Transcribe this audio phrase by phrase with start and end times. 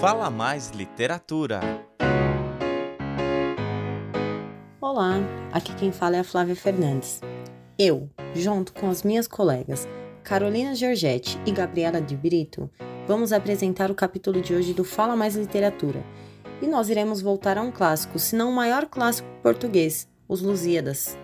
[0.00, 1.58] Fala Mais Literatura.
[4.80, 5.14] Olá,
[5.52, 7.20] aqui quem fala é a Flávia Fernandes.
[7.76, 9.88] Eu, junto com as minhas colegas
[10.22, 12.70] Carolina Giorgetti e Gabriela de Brito,
[13.08, 16.04] vamos apresentar o capítulo de hoje do Fala Mais Literatura.
[16.62, 21.18] E nós iremos voltar a um clássico, se não o maior clássico português, Os Lusíadas.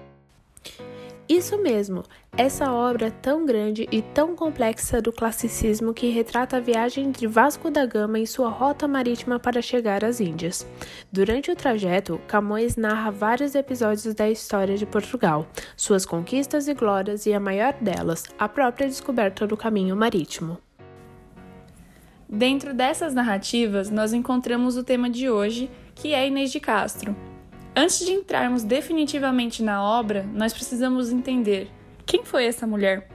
[1.27, 2.03] Isso mesmo,
[2.37, 7.71] essa obra tão grande e tão complexa do classicismo que retrata a viagem de Vasco
[7.71, 10.67] da Gama em sua rota marítima para chegar às Índias.
[11.11, 17.25] Durante o trajeto, Camões narra vários episódios da história de Portugal, suas conquistas e glórias
[17.25, 20.59] e a maior delas, a própria descoberta do caminho marítimo.
[22.29, 27.17] Dentro dessas narrativas, nós encontramos o tema de hoje, que é Inês de Castro,
[27.77, 31.69] Antes de entrarmos definitivamente na obra, nós precisamos entender
[32.07, 33.09] quem foi essa mulher.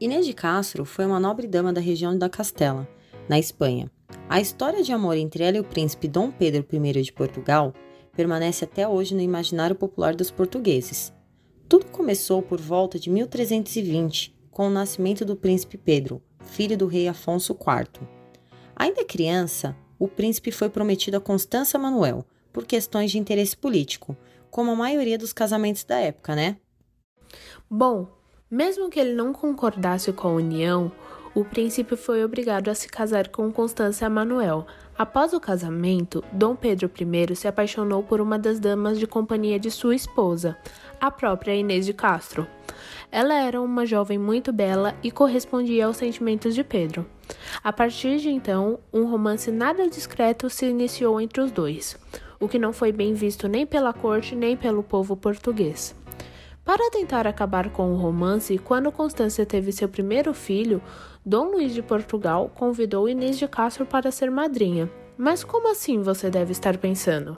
[0.00, 2.88] Inês de Castro foi uma nobre dama da região da Castela,
[3.28, 3.88] na Espanha.
[4.28, 7.72] A história de amor entre ela e o príncipe Dom Pedro I de Portugal
[8.12, 11.12] permanece até hoje no imaginário popular dos portugueses.
[11.68, 17.06] Tudo começou por volta de 1320, com o nascimento do príncipe Pedro, filho do rei
[17.06, 18.04] Afonso IV.
[18.74, 22.26] Ainda criança, o príncipe foi prometido a Constança Manuel,
[22.58, 24.16] por questões de interesse político,
[24.50, 26.56] como a maioria dos casamentos da época, né?
[27.70, 28.08] Bom,
[28.50, 30.90] mesmo que ele não concordasse com a união,
[31.36, 34.66] o príncipe foi obrigado a se casar com Constância Manuel.
[34.98, 39.70] Após o casamento, Dom Pedro I se apaixonou por uma das damas de companhia de
[39.70, 40.58] sua esposa,
[41.00, 42.44] a própria Inês de Castro.
[43.08, 47.06] Ela era uma jovem muito bela e correspondia aos sentimentos de Pedro.
[47.62, 51.96] A partir de então, um romance nada discreto se iniciou entre os dois
[52.40, 55.94] o que não foi bem visto nem pela corte nem pelo povo português.
[56.64, 60.82] Para tentar acabar com o romance, quando Constância teve seu primeiro filho,
[61.24, 64.90] Dom Luís de Portugal convidou Inês de Castro para ser madrinha.
[65.16, 67.36] Mas como assim você deve estar pensando?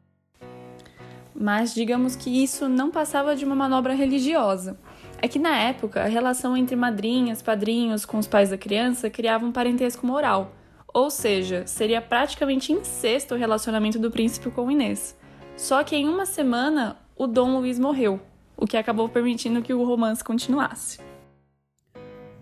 [1.34, 4.76] Mas digamos que isso não passava de uma manobra religiosa.
[5.22, 9.46] É que na época a relação entre madrinhas, padrinhos com os pais da criança criava
[9.46, 10.52] um parentesco moral.
[10.92, 15.16] Ou seja, seria praticamente incesto o relacionamento do príncipe com Inês.
[15.56, 18.20] Só que em uma semana, o Dom Luiz morreu,
[18.56, 20.98] o que acabou permitindo que o romance continuasse.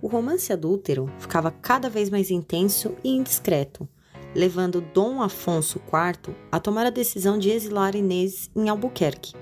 [0.00, 3.88] O romance adúltero ficava cada vez mais intenso e indiscreto,
[4.34, 9.34] levando Dom Afonso IV a tomar a decisão de exilar Inês em Albuquerque.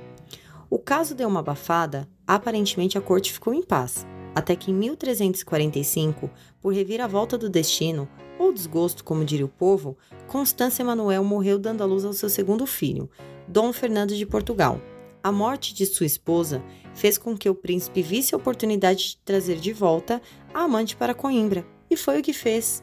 [0.70, 6.30] O caso deu uma abafada, aparentemente a corte ficou em paz, até que em 1345,
[6.60, 11.86] por reviravolta do destino, ou desgosto, como diria o povo, Constância Emanuel morreu dando à
[11.86, 13.08] luz ao seu segundo filho,
[13.48, 14.80] Dom Fernando de Portugal.
[15.22, 16.62] A morte de sua esposa
[16.94, 20.20] fez com que o príncipe visse a oportunidade de trazer de volta
[20.54, 22.82] a amante para Coimbra, e foi o que fez.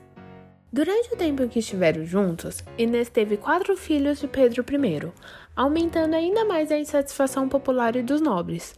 [0.71, 5.11] Durante o tempo que estiveram juntos, Inês teve quatro filhos de Pedro I,
[5.55, 8.73] aumentando ainda mais a insatisfação popular e dos nobres.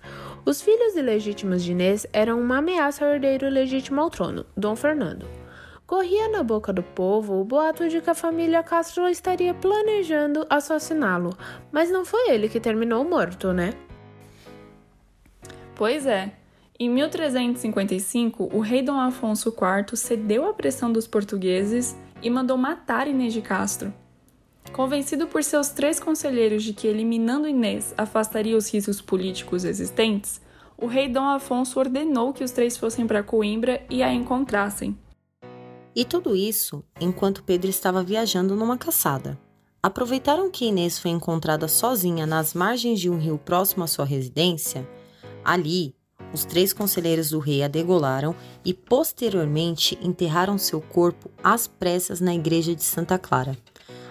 [0.45, 5.25] Os filhos ilegítimos de Inês eram uma ameaça ao herdeiro legítimo ao trono, Dom Fernando.
[5.87, 11.37] Corria na boca do povo o boato de que a família Castro estaria planejando assassiná-lo,
[11.71, 13.71] mas não foi ele que terminou morto, né?
[15.75, 16.33] Pois é.
[16.79, 23.07] Em 1355, o rei Dom Afonso IV cedeu à pressão dos portugueses e mandou matar
[23.07, 23.93] Inês de Castro.
[24.73, 30.41] Convencido por seus três conselheiros de que eliminando Inês afastaria os riscos políticos existentes,
[30.75, 34.97] o rei Dom Afonso ordenou que os três fossem para Coimbra e a encontrassem.
[35.95, 39.39] E tudo isso enquanto Pedro estava viajando numa caçada.
[39.81, 44.85] Aproveitaram que Inês foi encontrada sozinha nas margens de um rio próximo à sua residência.
[45.43, 45.95] Ali,
[46.33, 48.35] os três conselheiros do rei a degolaram
[48.65, 53.55] e posteriormente enterraram seu corpo às pressas na igreja de Santa Clara.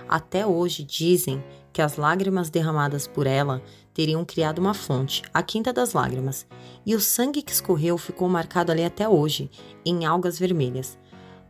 [0.09, 3.61] Até hoje dizem que as lágrimas derramadas por ela
[3.93, 6.47] teriam criado uma fonte, a Quinta das Lágrimas,
[6.87, 9.51] e o sangue que escorreu ficou marcado ali até hoje,
[9.85, 10.97] em algas vermelhas.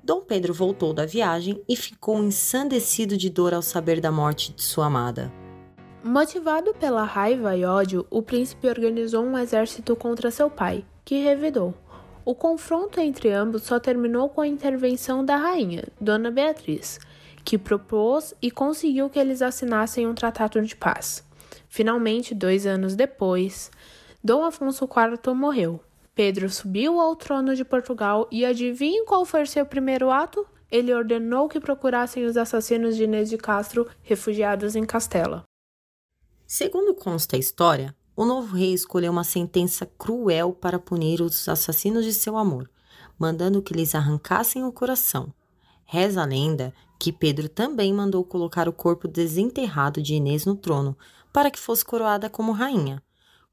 [0.05, 4.63] Dom Pedro voltou da viagem e ficou ensandecido de dor ao saber da morte de
[4.63, 5.33] sua amada.
[6.05, 11.73] Motivado pela raiva e ódio, o príncipe organizou um exército contra seu pai, que revidou.
[12.23, 17.01] O confronto entre ambos só terminou com a intervenção da rainha, Dona Beatriz,
[17.43, 21.27] que propôs e conseguiu que eles assinassem um tratado de paz.
[21.67, 23.71] Finalmente, dois anos depois,
[24.23, 25.81] Dom Afonso IV morreu,
[26.15, 30.47] Pedro subiu ao trono de Portugal e adivinhe qual foi seu primeiro ato?
[30.71, 35.43] Ele ordenou que procurassem os assassinos de Inês de Castro, refugiados em Castela.
[36.47, 42.05] Segundo consta a história, o novo rei escolheu uma sentença cruel para punir os assassinos
[42.05, 42.71] de seu amor,
[43.19, 45.35] mandando que lhes arrancassem o coração.
[45.85, 50.97] Reza a lenda que Pedro também mandou colocar o corpo desenterrado de Inês no trono,
[51.33, 53.03] para que fosse coroada como rainha.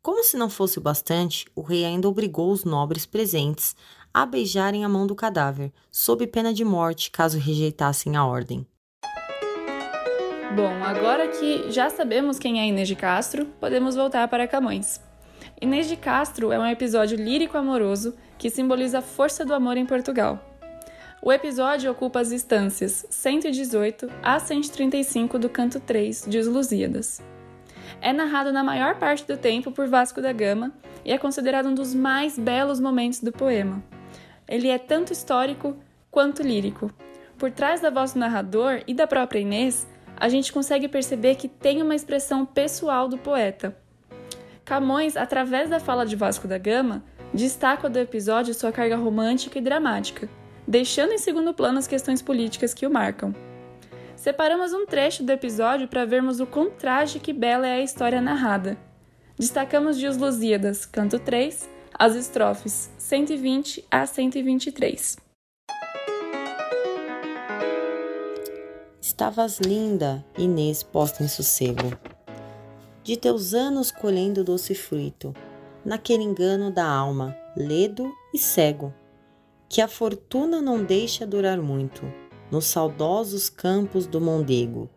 [0.04, 3.76] Como se não fosse o bastante, o rei ainda obrigou os nobres presentes
[4.12, 8.66] a beijarem a mão do cadáver, sob pena de morte caso rejeitassem a ordem.
[10.56, 15.00] Bom, agora que já sabemos quem é Inês de Castro, podemos voltar para Camões.
[15.62, 20.40] Inês de Castro é um episódio lírico-amoroso que simboliza a força do amor em Portugal.
[21.22, 27.22] O episódio ocupa as instâncias 118 a 135 do canto 3 de Os Lusíadas.
[28.02, 30.74] É narrado na maior parte do tempo por Vasco da Gama
[31.06, 33.84] e é considerado um dos mais belos momentos do poema.
[34.48, 35.78] Ele é tanto histórico
[36.10, 36.92] quanto lírico.
[37.38, 39.88] Por trás da voz do narrador e da própria Inês,
[40.18, 43.78] a gente consegue perceber que tem uma expressão pessoal do poeta.
[44.66, 49.62] Camões, através da fala de Vasco da Gama, destaca do episódio sua carga romântica e
[49.62, 50.28] dramática,
[50.68, 53.34] deixando em segundo plano as questões políticas que o marcam.
[54.22, 58.22] Separamos um trecho do episódio para vermos o quão trágica e bela é a história
[58.22, 58.78] narrada.
[59.36, 65.18] Destacamos de Os Lusíadas, canto 3, as estrofes 120 a 123.
[69.02, 71.92] Estavas linda, Inês posta em sossego,
[73.04, 75.34] de teus anos colhendo doce fruto,
[75.84, 78.94] naquele engano da alma, ledo e cego,
[79.68, 82.06] que a fortuna não deixa durar muito
[82.52, 84.90] nos saudosos campos do Mondego,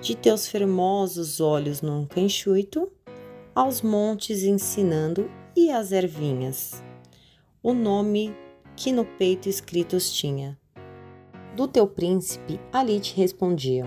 [0.00, 2.90] de teus fermosos olhos num canchuito,
[3.54, 6.82] aos montes ensinando e às ervinhas,
[7.62, 8.34] o nome
[8.74, 10.58] que no peito escritos tinha.
[11.54, 13.86] Do teu príncipe ali te respondiam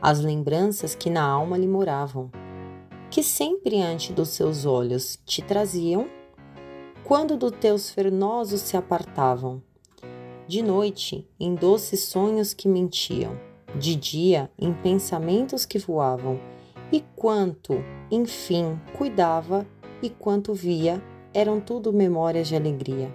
[0.00, 2.30] as lembranças que na alma lhe moravam,
[3.10, 6.06] que sempre ante dos seus olhos te traziam,
[7.02, 9.62] quando dos teus fernosos se apartavam
[10.46, 13.38] de noite, em doces sonhos que mentiam,
[13.78, 16.38] de dia, em pensamentos que voavam,
[16.92, 17.74] e quanto,
[18.10, 19.66] enfim, cuidava
[20.02, 21.02] e quanto via,
[21.32, 23.12] eram tudo memórias de alegria.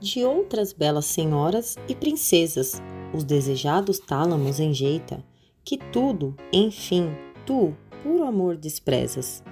[0.00, 2.80] De outras belas senhoras e princesas,
[3.12, 5.24] os desejados tálamos enjeita,
[5.64, 7.10] que tudo, enfim,
[7.44, 9.42] tu, puro amor desprezas,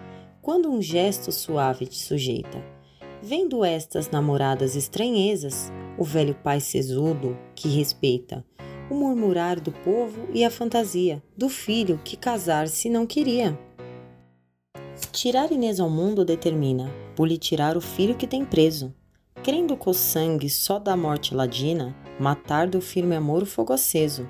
[0.40, 2.64] quando um gesto suave te sujeita.
[3.22, 5.70] Vendo estas namoradas estranhezas,
[6.00, 8.42] o velho pai sesudo que respeita,
[8.88, 13.56] o murmurar do povo e a fantasia do filho que casar-se não queria.
[15.12, 18.94] Tirar Inês ao mundo determina, por lhe tirar o filho que tem preso.
[19.42, 24.26] Crendo com o sangue só da morte ladina, matar do firme amor o fogo aceso.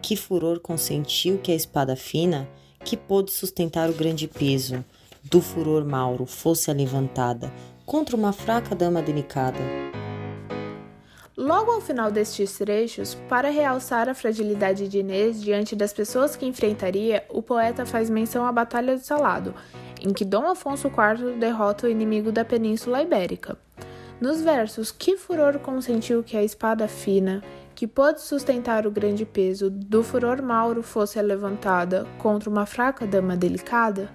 [0.00, 2.48] Que furor consentiu que a espada fina,
[2.84, 4.84] que pôde sustentar o grande peso,
[5.24, 7.52] do furor Mauro fosse levantada
[7.84, 9.58] contra uma fraca dama delicada.
[11.48, 16.44] Logo ao final destes trechos, para realçar a fragilidade de Inês diante das pessoas que
[16.44, 19.54] enfrentaria, o poeta faz menção à Batalha do Salado,
[19.98, 23.56] em que Dom Afonso IV derrota o inimigo da Península Ibérica.
[24.20, 27.42] Nos versos Que furor consentiu que a espada fina,
[27.74, 33.34] que pôde sustentar o grande peso, do furor Mauro fosse levantada contra uma fraca dama
[33.34, 34.10] delicada,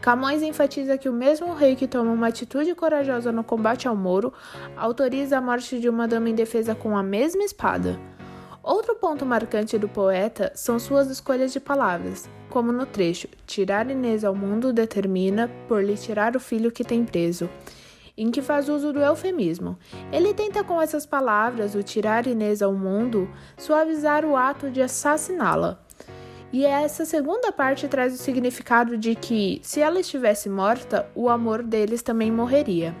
[0.00, 4.32] Camões enfatiza que o mesmo rei que toma uma atitude corajosa no combate ao Moro
[4.76, 7.98] autoriza a morte de uma dama indefesa com a mesma espada.
[8.62, 14.24] Outro ponto marcante do poeta são suas escolhas de palavras, como no trecho Tirar Inês
[14.24, 17.48] ao mundo determina por lhe tirar o filho que tem preso,
[18.16, 19.78] em que faz uso do eufemismo.
[20.10, 25.85] Ele tenta com essas palavras, o tirar Inês ao mundo, suavizar o ato de assassiná-la.
[26.52, 31.62] E essa segunda parte traz o significado de que, se ela estivesse morta, o amor
[31.62, 32.94] deles também morreria.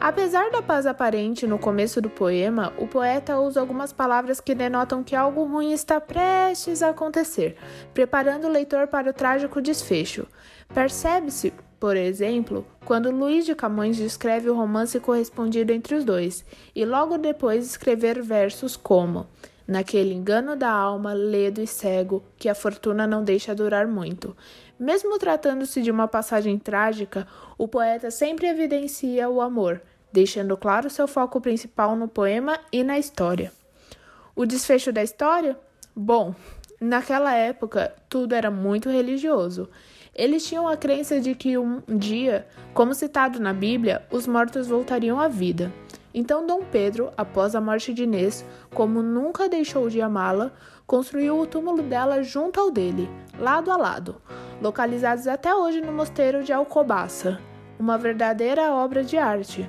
[0.00, 5.04] Apesar da paz aparente no começo do poema, o poeta usa algumas palavras que denotam
[5.04, 7.56] que algo ruim está prestes a acontecer,
[7.92, 10.26] preparando o leitor para o trágico desfecho.
[10.72, 16.86] Percebe-se, por exemplo, quando Luís de Camões descreve o romance correspondido entre os dois, e
[16.86, 19.26] logo depois escrever versos como
[19.66, 24.36] naquele engano da alma, ledo e cego, que a fortuna não deixa durar muito.
[24.78, 27.26] Mesmo tratando-se de uma passagem trágica,
[27.56, 29.80] o poeta sempre evidencia o amor,
[30.12, 33.52] deixando claro seu foco principal no poema e na história.
[34.34, 35.56] O desfecho da história?
[35.94, 36.34] Bom,
[36.80, 39.68] naquela época tudo era muito religioso.
[40.14, 45.18] Eles tinham a crença de que um dia, como citado na Bíblia, os mortos voltariam
[45.18, 45.72] à vida.
[46.14, 50.52] Então Dom Pedro, após a morte de Inês, como nunca deixou de amá-la,
[50.86, 54.16] construiu o túmulo dela junto ao dele, lado a lado,
[54.60, 57.40] localizados até hoje no mosteiro de Alcobaça,
[57.78, 59.68] uma verdadeira obra de arte,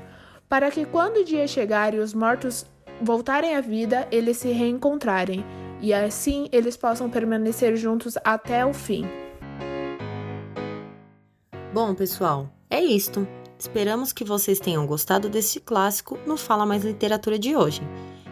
[0.50, 2.66] para que quando o dia chegar e os mortos
[3.02, 5.46] voltarem à vida, eles se reencontrarem
[5.82, 9.06] e assim eles possam permanecer juntos até o fim.
[11.74, 13.28] Bom, pessoal, é isto.
[13.64, 17.82] Esperamos que vocês tenham gostado desse clássico no Fala Mais Literatura de hoje.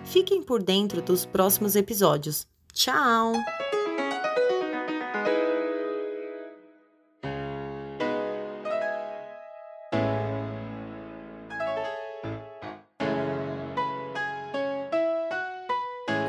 [0.04, 2.46] Fiquem por dentro dos próximos episódios.
[2.74, 3.32] Tchau!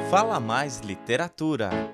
[0.09, 1.92] Fala Mais Literatura.